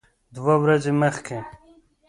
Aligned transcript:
دوه 0.35 0.55
ورځې 0.63 0.91
مخکې 1.01 1.37